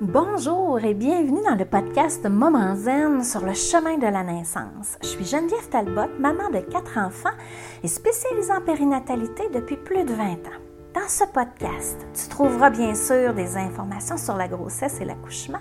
[0.00, 4.96] Bonjour et bienvenue dans le podcast Moment Zen sur le chemin de la naissance.
[5.02, 7.36] Je suis Geneviève Talbot, maman de quatre enfants
[7.82, 10.60] et spécialisée en périnatalité depuis plus de 20 ans.
[10.94, 15.60] Dans ce podcast, tu trouveras bien sûr des informations sur la grossesse et l'accouchement,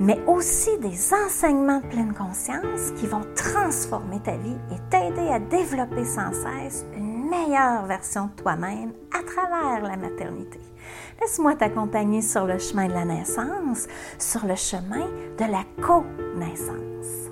[0.00, 5.38] mais aussi des enseignements de pleine conscience qui vont transformer ta vie et t'aider à
[5.38, 7.01] développer sans cesse une
[7.32, 10.60] meilleure version de toi-même à travers la maternité.
[11.18, 13.86] Laisse-moi t'accompagner sur le chemin de la naissance,
[14.18, 15.06] sur le chemin
[15.38, 17.30] de la co-naissance.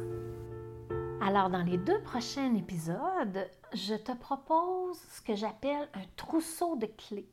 [1.21, 6.87] Alors, dans les deux prochains épisodes, je te propose ce que j'appelle un trousseau de
[6.87, 7.29] clés.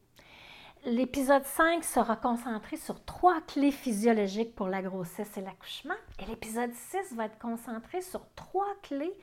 [0.85, 5.95] L'épisode 5 sera concentré sur trois clés physiologiques pour la grossesse et l'accouchement.
[6.19, 9.17] Et l'épisode 6 va être concentré sur trois clés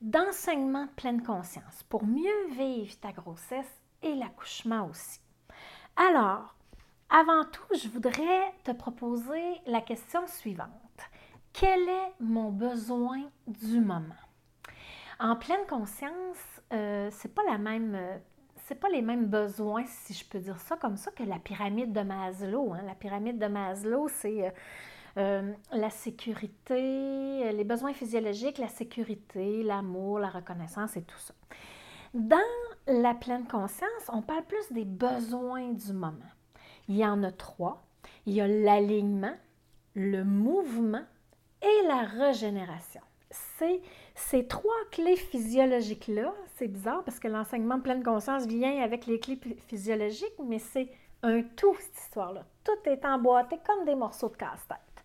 [0.00, 5.20] d'enseignement de pleine conscience pour mieux vivre ta grossesse et l'accouchement aussi.
[5.96, 6.54] Alors,
[7.08, 10.68] avant tout, je voudrais te proposer la question suivante.
[11.52, 14.14] Quel est mon besoin du moment?
[15.18, 17.42] En pleine conscience, euh, c'est pas.
[17.48, 18.18] Euh,
[18.80, 22.00] pas les mêmes besoins, si je peux dire ça comme ça, que la pyramide de
[22.00, 22.74] Maslow.
[22.74, 22.82] Hein.
[22.84, 24.50] La pyramide de Maslow, c'est euh,
[25.16, 31.34] la sécurité, les besoins physiologiques, la sécurité, l'amour, la reconnaissance et tout ça.
[32.14, 32.36] Dans
[32.86, 36.16] la pleine conscience, on parle plus des besoins du moment.
[36.88, 37.82] Il y en a trois.
[38.26, 39.34] Il y a l'alignement,
[39.94, 41.04] le mouvement
[41.62, 43.00] et la régénération.
[43.30, 43.80] C'est
[44.14, 49.38] ces trois clés physiologiques-là, c'est bizarre parce que l'enseignement pleine conscience vient avec les clés
[49.66, 50.88] physiologiques, mais c'est
[51.22, 52.44] un tout, cette histoire-là.
[52.64, 54.95] Tout est emboîté comme des morceaux de casse-tête.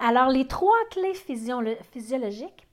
[0.00, 2.68] Alors, les trois clés physiologiques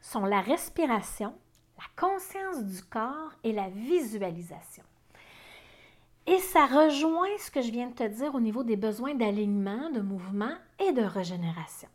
[0.00, 1.34] sont la respiration,
[1.78, 4.84] la conscience du corps et la visualisation.
[6.26, 9.90] Et ça rejoint ce que je viens de te dire au niveau des besoins d'alignement,
[9.90, 11.88] de mouvement et de régénération.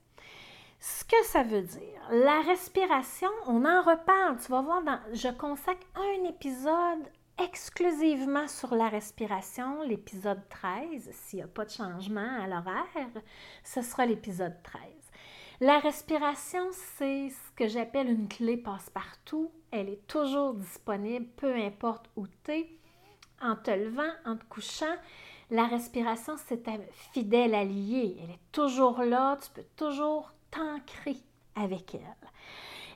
[0.80, 4.38] Ce que ça veut dire, la respiration, on en reparle.
[4.44, 7.10] Tu vas voir, dans, je consacre un épisode
[7.44, 11.10] exclusivement sur la respiration, l'épisode 13.
[11.12, 13.24] S'il n'y a pas de changement à l'horaire,
[13.64, 14.82] ce sera l'épisode 13.
[15.62, 16.68] La respiration,
[16.98, 19.52] c'est ce que j'appelle une clé passe-partout.
[19.72, 22.70] Elle est toujours disponible, peu importe où tu es
[23.42, 24.96] en te levant, en te couchant.
[25.50, 26.74] La respiration, c'est ta
[27.14, 28.18] fidèle alliée.
[28.22, 31.18] Elle est toujours là, tu peux toujours t'ancrer
[31.56, 32.30] avec elle.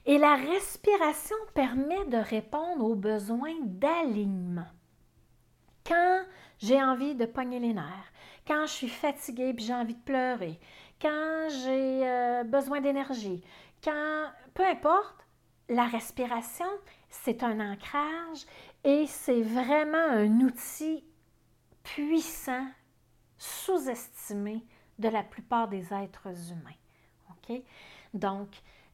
[0.05, 4.67] Et la respiration permet de répondre aux besoins d'alignement.
[5.85, 6.23] Quand
[6.59, 8.11] j'ai envie de pogner les nerfs,
[8.45, 10.59] quand je suis fatiguée et j'ai envie de pleurer,
[11.01, 13.41] quand j'ai euh, besoin d'énergie,
[13.83, 15.25] quand peu importe,
[15.69, 16.67] la respiration,
[17.09, 18.45] c'est un ancrage
[18.83, 21.03] et c'est vraiment un outil
[21.83, 22.67] puissant,
[23.37, 24.65] sous-estimé
[24.99, 26.77] de la plupart des êtres humains.
[27.29, 27.61] OK?
[28.13, 28.49] Donc,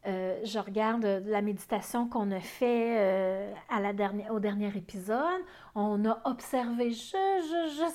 [0.08, 3.54] euh, je regarde la méditation qu'on a fait euh,
[4.30, 5.42] au dernier épisode.
[5.76, 7.16] On a observé juste,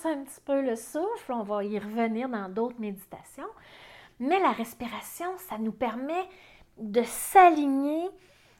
[0.04, 1.32] un petit peu le souffle.
[1.32, 3.48] On va y revenir dans d'autres méditations.
[4.20, 6.28] Mais la respiration, ça nous permet
[6.78, 8.10] de s'aligner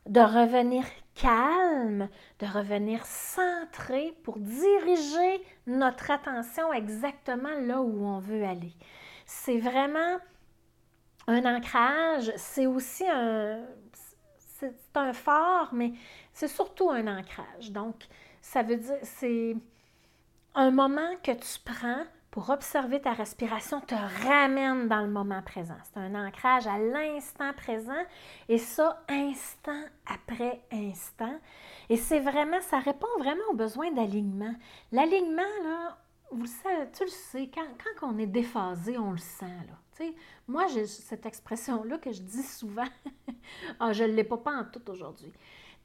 [0.06, 0.84] de revenir
[1.15, 2.09] calme,
[2.41, 8.75] de revenir centré pour diriger notre attention exactement là où on veut aller.
[9.25, 10.19] C'est vraiment
[11.27, 13.61] un ancrage, c'est aussi un,
[14.61, 15.93] c'est un phare, mais
[16.33, 17.71] c'est surtout un ancrage.
[17.71, 18.07] Donc,
[18.41, 19.57] ça veut dire, c'est
[20.55, 23.95] un moment que tu prends pour observer ta respiration te
[24.27, 25.77] ramène dans le moment présent.
[25.84, 27.93] C'est un ancrage à l'instant présent
[28.49, 31.39] et ça, instant après instant.
[31.89, 34.53] Et c'est vraiment, ça répond vraiment aux besoins d'alignement.
[34.91, 35.97] L'alignement, là,
[36.93, 40.06] tu le sais, quand, on est déphasé, on le sent, là.
[40.47, 42.89] moi, j'ai cette expression-là que je dis souvent.
[43.81, 45.33] ah, je ne l'ai pas, en tout aujourd'hui.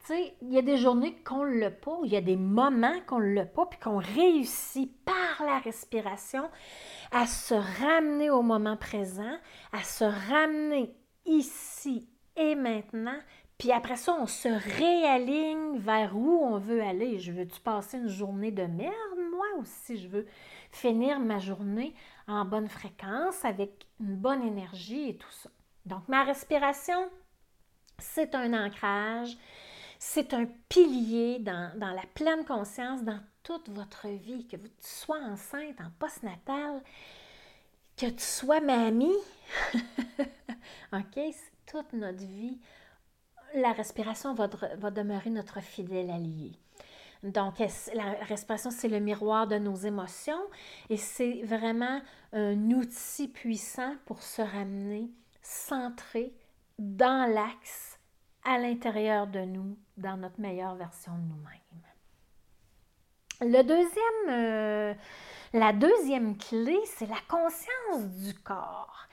[0.10, 3.20] Il y a des journées qu'on ne l'a pas, il y a des moments qu'on
[3.20, 6.50] ne l'a pas, puis qu'on réussit par la respiration
[7.12, 9.38] à se ramener au moment présent,
[9.72, 13.20] à se ramener ici et maintenant,
[13.60, 17.20] puis après ça, on se réaligne vers où on veut aller.
[17.20, 19.19] Je veux-tu passer une journée de merde,
[19.66, 20.26] si je veux
[20.72, 21.94] finir ma journée
[22.28, 25.50] en bonne fréquence, avec une bonne énergie et tout ça.
[25.86, 27.10] Donc, ma respiration,
[27.98, 29.38] c'est un ancrage,
[29.98, 35.80] c'est un pilier dans, la pleine conscience dans toute votre vie, que tu sois enceinte,
[35.82, 36.82] en postnatal,
[37.98, 39.18] que tu sois mamie.
[40.94, 41.20] OK?
[41.66, 42.60] Toute notre vie.
[43.56, 44.48] La respiration va,
[44.78, 46.54] va demeurer notre fidèle allié.
[47.24, 47.60] Donc,
[47.94, 50.42] la respiration, c'est le miroir de nos émotions
[50.90, 52.02] et c'est vraiment
[52.32, 55.10] un outil puissant pour se ramener
[55.42, 56.34] centré
[56.78, 58.00] dans l'axe
[58.46, 61.60] à l'intérieur de nous, dans notre meilleure version de nous-mêmes.
[63.42, 64.94] Le deuxième, euh,
[65.54, 69.08] la deuxième clé, c'est la conscience du corps.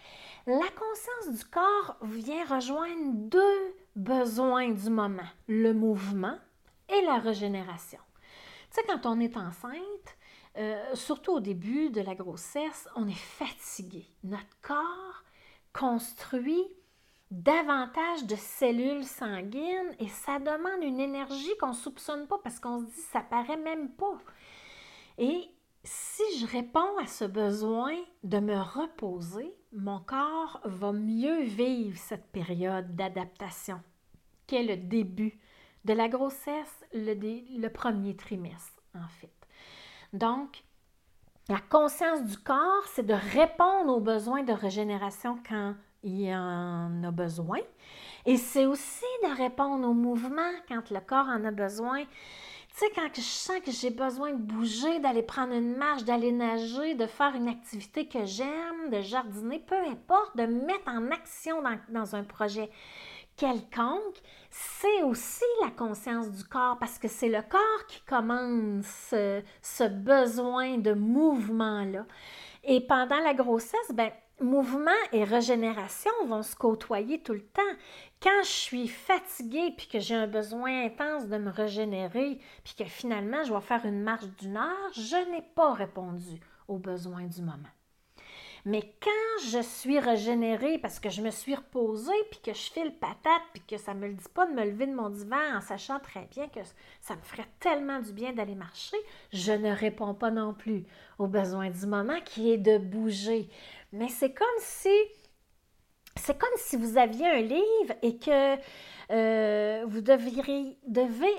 [0.47, 6.39] La conscience du corps vient rejoindre deux besoins du moment, le mouvement
[6.89, 8.01] et la régénération.
[8.71, 10.17] Tu sais, quand on est enceinte,
[10.57, 14.07] euh, surtout au début de la grossesse, on est fatigué.
[14.25, 15.25] Notre corps
[15.73, 16.65] construit
[17.31, 22.81] davantage de cellules sanguines et ça demande une énergie qu'on ne soupçonne pas parce qu'on
[22.81, 24.19] se dit ça paraît même pas.
[25.19, 25.51] Et
[25.83, 27.95] si je réponds à ce besoin
[28.25, 33.81] de me reposer, mon corps va mieux vivre cette période d'adaptation
[34.47, 35.39] qui est le début
[35.87, 39.31] de la grossesse, le, premier trimestre en fait.
[40.13, 40.65] Donc,
[41.49, 47.05] la conscience du corps, c'est de répondre aux besoins de régénération quand il y en
[47.05, 47.61] a besoin.
[48.25, 52.01] Et c'est aussi de répondre au mouvement quand le corps en a besoin.
[52.03, 56.33] Tu sais, quand je sens que j'ai besoin de bouger, d'aller prendre une marche, d'aller
[56.33, 61.63] nager, de faire une activité que j'aime, de jardiner, peu importe, de mettre en action
[61.89, 62.71] dans, un projet
[63.37, 64.17] quelconque,
[64.51, 69.85] c'est aussi la conscience du corps parce que c'est le corps qui commande ce, ce
[69.85, 72.07] besoin de mouvement-là.
[72.65, 74.11] Et pendant la grossesse, ben,
[74.41, 77.63] mouvement et régénération vont se côtoyer tout le temps.
[78.23, 82.85] Quand je suis fatiguée puis que j'ai un besoin intense de me régénérer, puis que
[82.85, 87.41] finalement je vais faire une marche d'une heure, je n'ai pas répondu aux besoins du
[87.41, 87.76] moment.
[88.67, 92.93] Mais quand je suis régénérée parce que je me suis reposée, puis que je file
[92.99, 95.57] patate, puis que ça ne me le dit pas de me lever de mon divan
[95.57, 96.59] en sachant très bien que
[97.01, 98.97] ça me ferait tellement du bien d'aller marcher,
[99.33, 100.85] je ne réponds pas non plus
[101.21, 103.49] aux besoins du moment qui est de bouger.
[103.93, 104.91] Mais c'est comme si
[106.17, 108.57] c'est comme si vous aviez un livre et que
[109.13, 111.37] euh, vous devriez, devez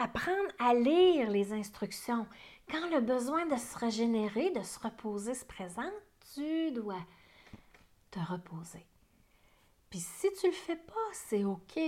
[0.00, 2.28] apprendre à lire les instructions.
[2.70, 5.92] Quand le besoin de se régénérer, de se reposer se présente,
[6.34, 7.02] tu dois
[8.10, 8.86] te reposer.
[9.90, 11.78] Puis si tu le fais pas, c'est OK,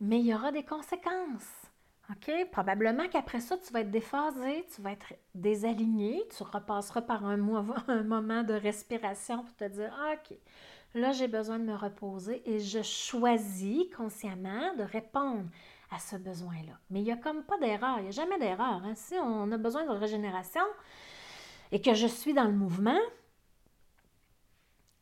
[0.00, 1.64] mais il y aura des conséquences.
[2.10, 2.30] OK?
[2.50, 7.36] Probablement qu'après ça, tu vas être déphasé, tu vas être désaligné, tu repasseras par un,
[8.04, 10.36] moment de respiration pour te dire OK,
[10.94, 15.48] là, j'ai besoin de me reposer et je choisis consciemment de répondre
[15.90, 16.78] à ce besoin-là.
[16.90, 18.82] Mais il n'y a comme pas d'erreur, il n'y a jamais d'erreur.
[18.84, 18.94] Hein?
[18.94, 20.64] Si on a besoin de régénération
[21.72, 23.00] et que je suis dans le mouvement,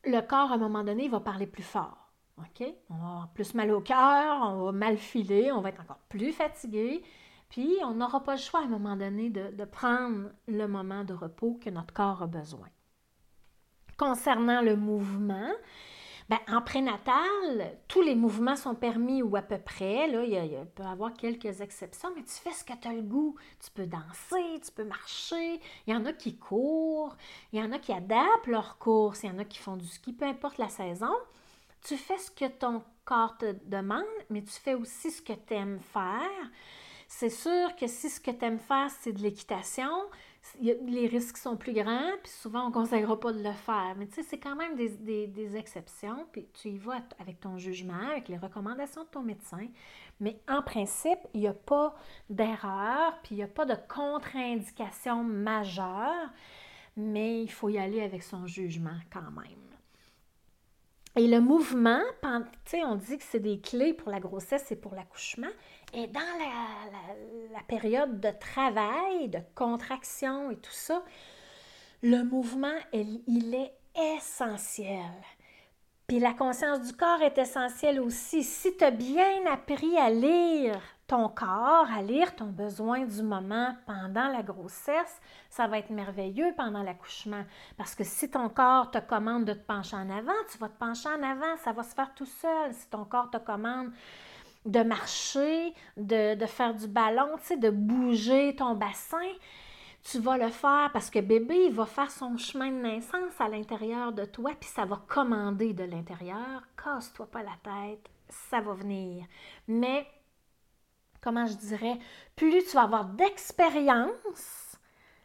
[0.04, 2.12] le corps, à un moment donné, va parler plus fort.
[2.38, 2.66] OK?
[2.90, 6.00] On va avoir plus mal au cœur, on va mal filer, on va être encore
[6.08, 7.02] plus fatigué.
[7.49, 11.12] Puis, on n'aura pas le choix à un moment donné de, prendre le moment de
[11.12, 12.69] repos que notre corps a besoin.
[13.99, 15.50] Concernant le mouvement,
[16.28, 20.06] ben, en prénatal, tous les mouvements sont permis ou à peu près.
[20.08, 23.02] Là, il, peut y avoir quelques exceptions, mais tu fais ce que tu as le
[23.02, 23.36] goût.
[23.62, 25.60] Tu peux danser, tu peux marcher.
[25.86, 27.16] Il y en a qui courent,
[27.52, 29.86] il y en a qui adaptent leur course, il y en a qui font du
[29.86, 31.12] ski, peu importe la saison
[31.82, 35.54] tu fais ce que ton corps te demande, mais tu fais aussi ce que tu
[35.54, 36.50] aimes faire.
[37.08, 39.92] C'est sûr que si ce que tu aimes faire, c'est de l'équitation,
[40.60, 43.94] les risques sont plus grands, puis souvent on ne conseillera pas de le faire.
[43.96, 48.10] Mais tu sais, c'est quand même des, exceptions, puis tu y vas avec ton jugement,
[48.10, 49.67] avec les recommandations de ton médecin.
[50.20, 51.94] Mais en principe, il n'y a pas
[52.28, 56.31] d'erreur, puis il n'y a pas de contre-indication majeure,
[56.96, 59.71] mais il faut y aller avec son jugement quand même.
[61.16, 65.50] Et le mouvement, on dit que c'est des clés pour la grossesse et pour l'accouchement.
[65.92, 71.04] Et dans la, période de travail, de contraction et tout ça,
[72.02, 73.72] le mouvement, il est
[74.16, 75.12] essentiel.
[76.06, 78.42] Puis la conscience du corps est essentielle aussi.
[78.42, 80.81] Si tu as bien appris à lire
[81.12, 86.54] ton corps, à lire ton besoin du moment pendant la grossesse, ça va être merveilleux
[86.56, 87.44] pendant l'accouchement.
[87.76, 90.78] Parce que si ton corps te commande de te pencher en avant, tu vas te
[90.78, 92.72] pencher en avant, ça va se faire tout seul.
[92.72, 93.90] Si ton corps te commande
[94.64, 99.32] de marcher, de, faire du ballon, de bouger ton bassin,
[100.10, 103.48] tu vas le faire parce que bébé, il va faire son chemin de naissance à
[103.48, 106.62] l'intérieur de toi, puis ça va commander de l'intérieur.
[106.82, 109.26] Casse-toi pas la tête, ça va venir.
[109.69, 110.06] Mais
[111.22, 111.98] comment je dirais,
[112.36, 114.76] plus tu vas avoir d'expérience,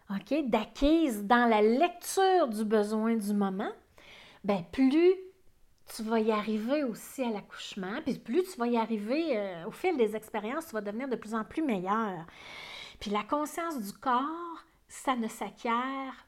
[0.10, 3.72] OK, d'acquise dans la lecture du besoin du moment,
[4.44, 5.16] ben plus
[5.96, 9.72] tu vas y arriver aussi à l'accouchement, puis plus tu vas y arriver euh, au
[9.72, 12.26] fil des expériences, tu vas devenir de plus en plus meilleur.
[13.00, 16.28] Puis la conscience du corps, ça ne s'acquiert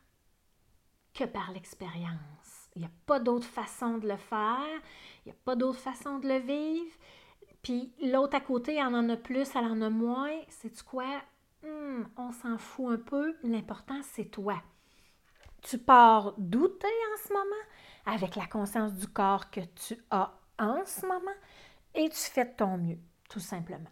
[1.14, 2.70] que par l'expérience.
[2.76, 4.80] Il n'y a pas d'autre façon de le faire,
[5.26, 6.92] il n'y a pas d'autre façon de le vivre.
[7.62, 10.32] Puis l'autre à côté, elle en a plus, elle en a moins.
[10.48, 11.22] C'est quoi?
[11.64, 13.36] Hmm, on s'en fout un peu.
[13.44, 14.62] L'important, c'est toi.
[15.62, 17.66] Tu pars douter en ce moment?
[18.06, 21.36] Avec la conscience du corps que tu as en ce moment
[21.96, 23.00] et tu fais de ton mieux,
[23.30, 23.90] tout simplement.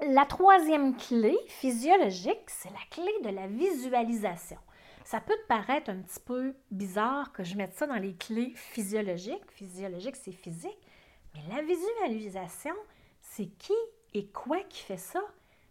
[0.00, 4.58] La troisième clé physiologique, c'est la clé de la visualisation.
[5.04, 8.52] Ça peut te paraître un petit peu bizarre que je mette ça dans les clés
[8.54, 9.50] physiologiques.
[9.50, 10.78] Physiologique, c'est physique.
[11.34, 12.74] Mais la visualisation,
[13.20, 13.74] c'est qui
[14.14, 15.20] et quoi qui fait ça?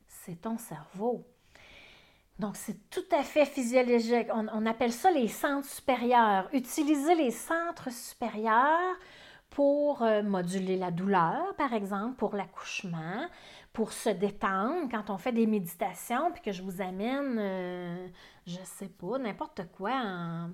[0.07, 1.25] C'est ton cerveau.
[2.39, 4.27] Donc, c'est tout à fait physiologique.
[4.31, 6.47] On, appelle ça les centres supérieurs.
[6.53, 8.95] Utiliser les centres supérieurs
[9.49, 13.25] pour euh, moduler la douleur, par exemple, pour l'accouchement,
[13.73, 18.07] pour se détendre quand on fait des méditations, puis que je vous amène, euh,
[18.45, 20.47] je sais pas, n'importe quoi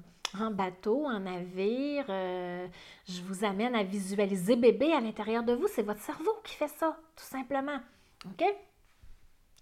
[0.52, 2.68] bateau, en navire, euh,
[3.08, 5.68] je vous amène à visualiser bébé à l'intérieur de vous.
[5.68, 7.80] C'est votre cerveau qui fait ça, tout simplement.
[8.26, 8.44] OK?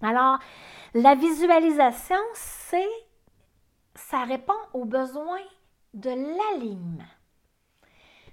[0.01, 0.39] Alors,
[0.93, 2.89] la visualisation, c'est,
[3.95, 5.43] ça répond aux besoins
[5.93, 7.03] de l'alignement.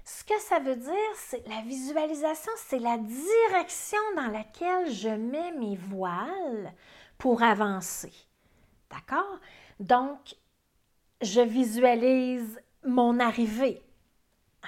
[0.03, 5.51] Ce que ça veut dire, c'est la visualisation, c'est la direction dans laquelle je mets
[5.51, 6.73] mes voiles
[7.19, 8.13] pour avancer.
[8.89, 9.39] D'accord?
[9.79, 10.35] Donc,
[11.21, 13.81] je visualise mon arrivée.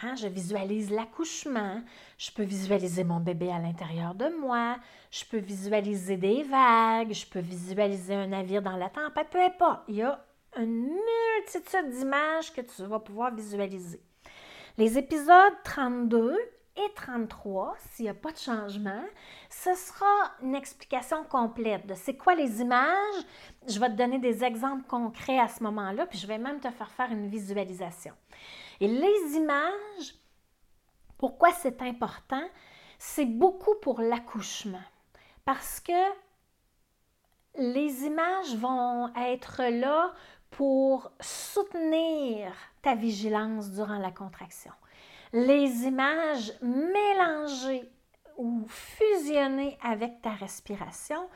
[0.02, 1.82] Hein, je visualise l'accouchement,
[2.18, 4.78] je peux visualiser mon bébé à l'intérieur de moi,
[5.12, 9.82] je peux visualiser des vagues, je peux visualiser un navire dans la tempête, peu importe.
[9.90, 10.24] Il y a
[10.58, 14.02] une multitude d'images que tu vas pouvoir visualiser.
[14.78, 16.38] Les épisodes 32
[16.78, 19.04] et 33, s'il n'y a pas de changement,
[19.50, 23.26] ce sera une explication complète de c'est quoi les images.
[23.68, 26.72] Je vais te donner des exemples concrets à ce moment-là, puis je vais même te
[26.72, 28.14] faire faire une visualisation.
[28.80, 30.16] Et les images,
[31.18, 32.44] pourquoi c'est important?
[32.98, 34.84] C'est beaucoup pour l'accouchement.
[35.44, 35.92] Parce que
[37.58, 40.14] les images vont être là
[40.52, 44.72] pour soutenir ta vigilance durant la contraction.
[45.34, 47.90] Les images mélangées
[48.38, 51.30] ou fusionnées avec ta respiration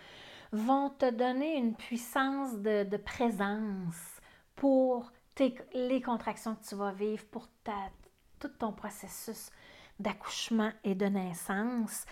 [0.51, 3.95] vont te donner une puissance de, présence
[4.55, 5.11] pour
[5.73, 7.47] les contractions que tu vas vivre pour
[8.39, 9.49] tout ton processus
[9.99, 12.05] d'accouchement et de naissance.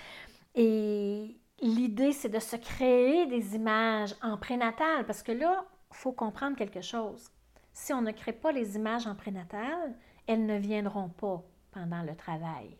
[0.56, 6.13] Et l'idée, c'est de se créer des images en prénatal, parce que là, il faut
[6.13, 7.30] comprendre quelque chose.
[7.74, 9.96] Si on ne crée pas les images en prénatal,
[10.28, 12.75] elles ne viendront pas pendant le travail.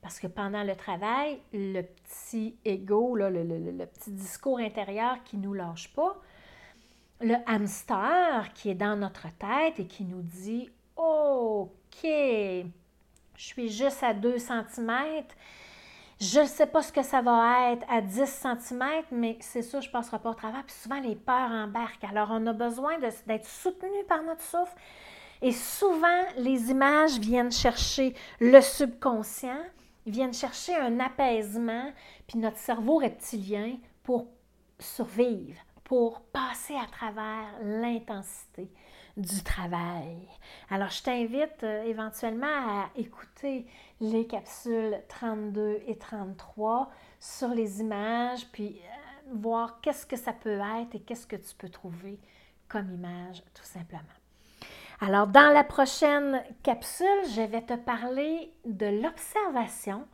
[0.00, 5.54] Parce que pendant le travail, le petit ego, le, petit discours intérieur qui ne nous
[5.54, 6.16] lâche pas,
[7.20, 12.68] le hamster qui est dans notre tête et qui nous dit OK, je
[13.36, 15.24] suis juste à 2 cm.
[16.20, 19.80] Je ne sais pas ce que ça va être à 10 cm, mais c'est sûr,
[19.80, 20.64] je ne passerai pas au travers.
[20.64, 22.02] Puis souvent, les peurs embarquent.
[22.02, 24.74] Alors, on a besoin d'être soutenu par notre souffle.
[25.42, 29.62] Et souvent, les images viennent chercher le subconscient,
[30.06, 31.92] viennent chercher un apaisement,
[32.26, 34.26] puis notre cerveau reptilien pour
[34.78, 38.70] survivre pour passer à travers l'intensité
[39.16, 40.18] du travail.
[40.68, 43.66] Alors, je t'invite euh, éventuellement à écouter
[44.00, 50.60] les capsules 32 et 33 sur les images, puis euh, voir qu'est-ce que ça peut
[50.80, 52.20] être et qu'est-ce que tu peux trouver
[52.68, 54.02] comme image, tout simplement.
[55.00, 60.04] Alors, dans la prochaine capsule, je vais te parler de l'observation.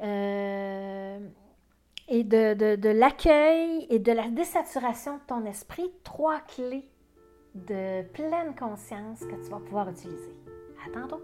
[0.00, 1.18] Euh,
[2.08, 6.88] et de, l'accueil et de la désaturation de ton esprit, trois clés
[7.54, 10.34] de pleine conscience que tu vas pouvoir utiliser.
[10.86, 11.22] À tantôt!